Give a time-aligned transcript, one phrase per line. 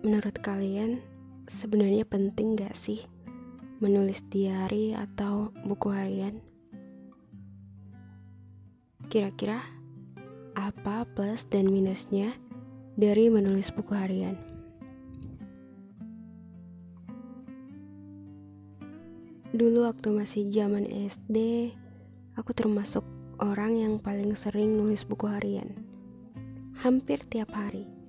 [0.00, 1.04] Menurut kalian,
[1.44, 3.04] sebenarnya penting gak sih
[3.84, 6.40] menulis diary atau buku harian?
[9.12, 9.60] Kira-kira
[10.56, 12.32] apa plus dan minusnya
[12.96, 14.40] dari menulis buku harian?
[19.52, 21.68] Dulu waktu masih zaman SD,
[22.40, 23.04] aku termasuk
[23.36, 25.76] orang yang paling sering nulis buku harian.
[26.80, 27.99] Hampir tiap hari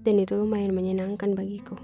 [0.00, 1.76] dan itu lumayan menyenangkan bagiku.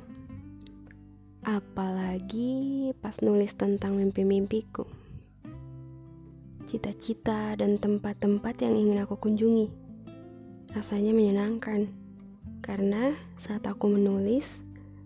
[1.47, 4.83] Apalagi pas nulis tentang mimpi-mimpiku,
[6.67, 9.71] cita-cita, dan tempat-tempat yang ingin aku kunjungi.
[10.75, 11.87] Rasanya menyenangkan
[12.67, 14.59] karena saat aku menulis,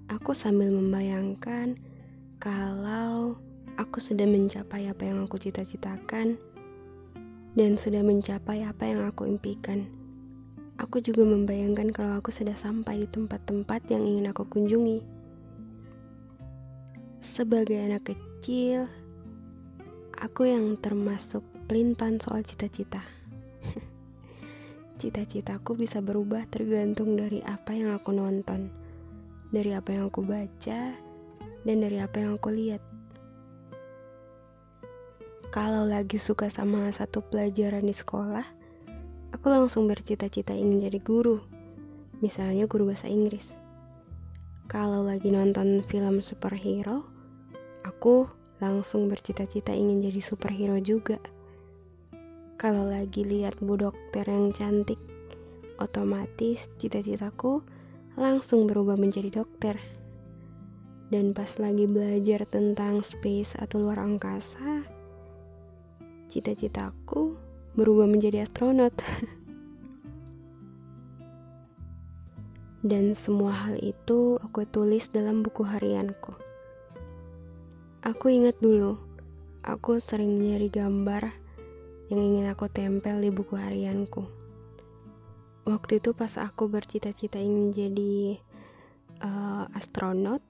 [0.08, 1.76] aku sambil membayangkan
[2.40, 3.36] kalau
[3.76, 6.40] aku sudah mencapai apa yang aku cita-citakan
[7.52, 9.99] dan sudah mencapai apa yang aku impikan.
[10.80, 15.04] Aku juga membayangkan kalau aku sudah sampai di tempat-tempat yang ingin aku kunjungi.
[17.20, 18.88] Sebagai anak kecil,
[20.16, 23.04] aku yang termasuk pelintan soal cita-cita.
[25.00, 28.72] Cita-citaku bisa berubah tergantung dari apa yang aku nonton,
[29.52, 30.96] dari apa yang aku baca,
[31.60, 32.80] dan dari apa yang aku lihat.
[35.52, 38.59] Kalau lagi suka sama satu pelajaran di sekolah,
[39.30, 41.38] aku langsung bercita-cita ingin jadi guru,
[42.18, 43.54] misalnya guru bahasa Inggris.
[44.70, 47.02] Kalau lagi nonton film superhero,
[47.82, 48.30] aku
[48.62, 51.18] langsung bercita-cita ingin jadi superhero juga.
[52.60, 55.00] Kalau lagi lihat bu dokter yang cantik,
[55.80, 57.64] otomatis cita-citaku
[58.20, 59.80] langsung berubah menjadi dokter.
[61.10, 64.86] Dan pas lagi belajar tentang space atau luar angkasa,
[66.30, 68.94] cita-citaku berubah menjadi astronot.
[72.80, 76.32] Dan semua hal itu aku tulis dalam buku harianku.
[78.00, 78.96] Aku ingat dulu,
[79.60, 81.28] aku sering nyari gambar
[82.08, 84.24] yang ingin aku tempel di buku harianku.
[85.68, 88.40] Waktu itu pas aku bercita-cita ingin jadi
[89.20, 90.40] uh, astronot,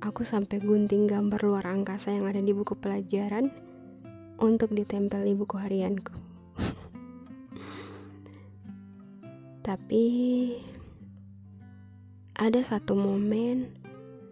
[0.00, 3.52] aku sampai gunting gambar luar angkasa yang ada di buku pelajaran
[4.40, 6.16] untuk ditempel di buku harianku.
[9.60, 10.04] Tapi
[12.40, 13.68] ada satu momen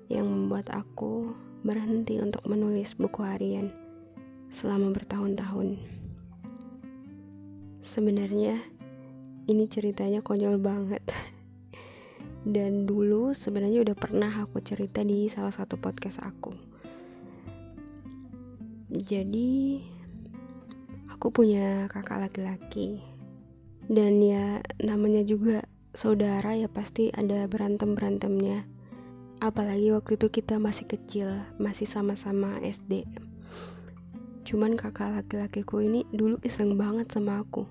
[0.09, 3.69] yang membuat aku berhenti untuk menulis buku harian
[4.49, 5.77] selama bertahun-tahun.
[7.85, 8.57] Sebenarnya
[9.45, 11.05] ini ceritanya konyol banget.
[12.49, 16.57] Dan dulu sebenarnya udah pernah aku cerita di salah satu podcast aku.
[18.89, 19.85] Jadi
[21.19, 23.03] aku punya kakak laki-laki.
[23.91, 28.71] Dan ya namanya juga saudara ya pasti ada berantem berantemnya
[29.43, 33.03] apalagi waktu itu kita masih kecil masih sama-sama SD
[34.47, 37.69] cuman kakak laki-lakiku ini dulu iseng banget sama aku.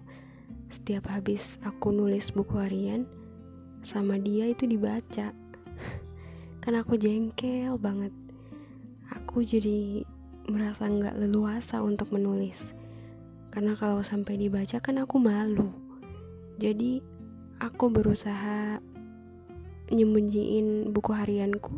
[0.70, 3.10] Setiap habis aku nulis buku harian
[3.82, 5.34] sama dia itu dibaca.
[6.62, 8.14] Kan aku jengkel banget.
[9.10, 10.06] Aku jadi
[10.46, 12.77] merasa nggak leluasa untuk menulis
[13.58, 15.74] karena kalau sampai dibaca kan aku malu.
[16.62, 17.02] Jadi
[17.58, 18.78] aku berusaha
[19.90, 21.74] nyembunyiin buku harianku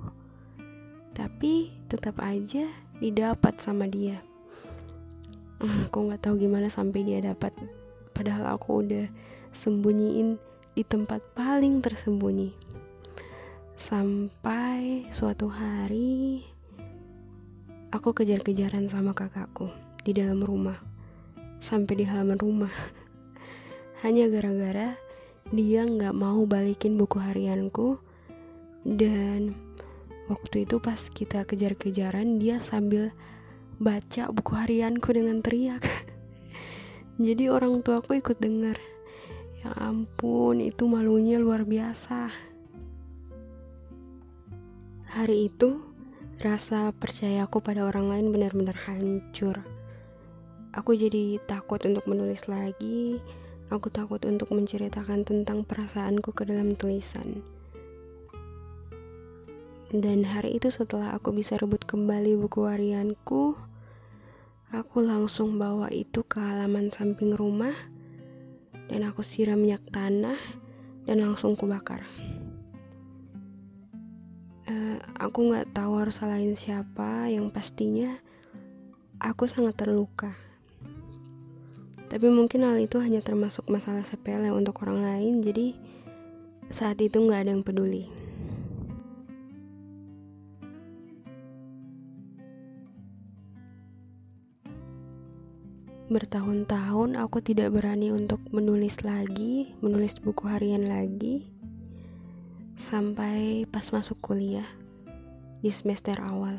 [1.15, 2.67] tapi tetap aja
[2.99, 4.19] didapat sama dia.
[5.63, 7.55] Ah, aku nggak tahu gimana sampai dia dapat.
[8.11, 9.07] Padahal aku udah
[9.55, 10.35] sembunyiin
[10.75, 12.51] di tempat paling tersembunyi.
[13.79, 16.43] Sampai suatu hari
[17.95, 19.71] aku kejar-kejaran sama kakakku
[20.03, 20.88] di dalam rumah
[21.59, 22.73] sampai di halaman rumah.
[24.01, 24.95] Hanya gara-gara
[25.51, 27.99] dia nggak mau balikin buku harianku.
[28.87, 29.53] Dan
[30.31, 33.11] waktu itu pas kita kejar-kejaran dia sambil
[33.77, 35.83] baca buku harianku dengan teriak.
[37.25, 38.79] Jadi orang tuaku ikut dengar.
[39.59, 42.31] Ya ampun itu malunya luar biasa.
[45.09, 45.83] Hari itu
[46.39, 49.78] rasa percayaku pada orang lain benar-benar hancur
[50.77, 53.17] Aku jadi takut untuk menulis lagi.
[53.73, 57.41] Aku takut untuk menceritakan tentang perasaanku ke dalam tulisan.
[59.89, 63.57] Dan hari itu setelah aku bisa rebut kembali buku harianku,
[64.69, 67.73] aku langsung bawa itu ke halaman samping rumah
[68.85, 70.37] dan aku siram minyak tanah
[71.09, 72.05] dan langsung kubakar.
[74.69, 78.13] Uh, aku nggak tahu harus salahin siapa, yang pastinya
[79.17, 80.48] aku sangat terluka.
[82.09, 85.77] Tapi mungkin hal itu hanya termasuk masalah sepele untuk orang lain, jadi
[86.73, 88.09] saat itu nggak ada yang peduli.
[96.09, 101.45] Bertahun-tahun aku tidak berani untuk menulis lagi, menulis buku harian lagi,
[102.81, 104.65] sampai pas masuk kuliah
[105.61, 106.57] di semester awal.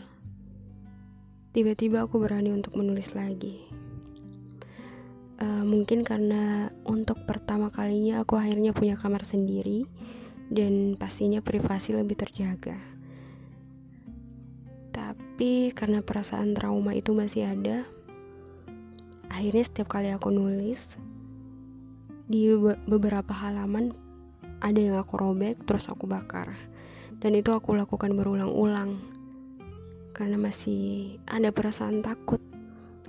[1.51, 3.80] Tiba-tiba aku berani untuk menulis lagi.
[5.41, 9.89] Uh, mungkin karena untuk pertama kalinya aku akhirnya punya kamar sendiri
[10.53, 12.77] dan pastinya privasi lebih terjaga.
[14.93, 17.89] Tapi karena perasaan trauma itu masih ada,
[19.33, 21.01] akhirnya setiap kali aku nulis
[22.31, 22.53] di
[22.85, 23.91] beberapa halaman
[24.61, 26.53] ada yang aku robek terus aku bakar
[27.19, 29.01] dan itu aku lakukan berulang-ulang
[30.15, 32.39] karena masih ada perasaan takut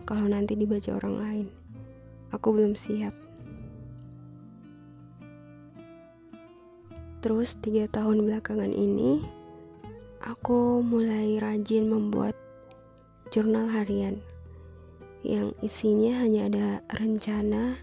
[0.08, 1.48] kalau nanti dibaca orang lain
[2.32, 3.14] aku belum siap
[7.22, 9.22] terus tiga tahun belakangan ini
[10.26, 12.34] aku mulai rajin membuat
[13.32, 14.20] jurnal harian
[15.22, 16.68] yang isinya hanya ada
[16.98, 17.78] rencana,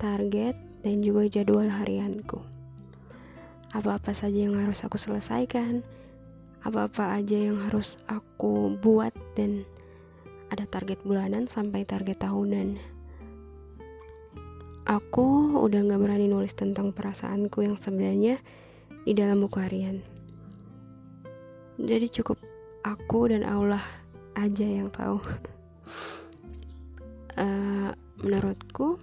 [0.00, 2.40] target, dan juga jadwal harianku.
[3.76, 5.84] Apa-apa saja yang harus aku selesaikan,
[6.64, 9.68] apa-apa aja yang harus aku buat, dan
[10.48, 12.80] ada target bulanan sampai target tahunan.
[14.84, 18.36] Aku udah gak berani nulis tentang perasaanku yang sebenarnya
[19.08, 20.04] di dalam buku harian.
[21.80, 22.36] Jadi cukup
[22.84, 23.80] aku dan Allah
[24.36, 25.24] aja yang tahu.
[27.40, 27.90] uh,
[28.24, 29.00] menurutku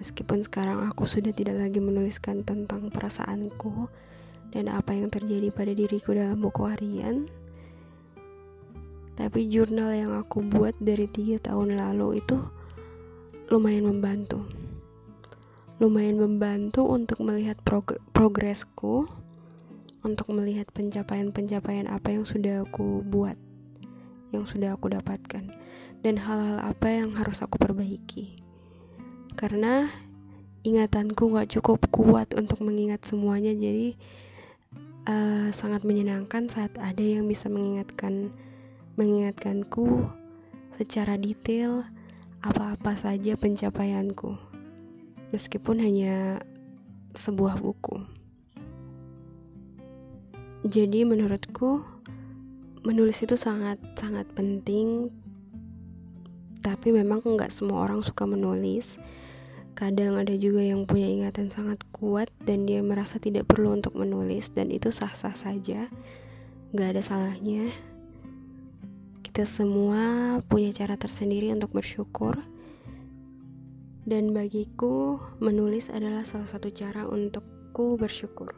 [0.00, 3.88] meskipun sekarang aku sudah tidak lagi menuliskan tentang perasaanku
[4.52, 7.28] dan apa yang terjadi pada diriku dalam buku harian
[9.12, 12.40] tapi jurnal yang aku buat dari tiga tahun lalu itu
[13.52, 14.48] lumayan membantu
[15.80, 19.08] lumayan membantu untuk melihat prog progresku
[20.00, 23.36] untuk melihat pencapaian-pencapaian apa yang sudah aku buat
[24.30, 25.50] yang sudah aku dapatkan
[26.00, 28.40] dan hal-hal apa yang harus aku perbaiki.
[29.36, 29.88] Karena
[30.64, 33.96] ingatanku gak cukup kuat untuk mengingat semuanya, jadi
[35.08, 38.32] uh, sangat menyenangkan saat ada yang bisa mengingatkan
[38.96, 40.08] mengingatkanku
[40.76, 41.84] secara detail
[42.40, 44.36] apa-apa saja pencapaianku,
[45.30, 46.42] meskipun hanya
[47.14, 48.02] sebuah buku.
[50.66, 51.82] Jadi menurutku
[52.84, 55.08] menulis itu sangat sangat penting
[56.60, 59.00] tapi memang nggak semua orang suka menulis.
[59.72, 64.52] Kadang ada juga yang punya ingatan sangat kuat dan dia merasa tidak perlu untuk menulis
[64.52, 65.88] dan itu sah-sah saja.
[66.76, 67.72] Nggak ada salahnya.
[69.24, 72.44] Kita semua punya cara tersendiri untuk bersyukur
[74.10, 78.50] dan bagiku menulis adalah salah satu cara untukku bersyukur